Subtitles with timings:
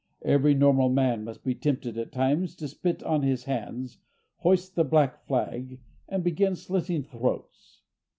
[0.23, 3.99] Every normal man must be tempted, at times, to spit on his hands,
[4.37, 7.83] hoist the black flag, and begin slitting throats.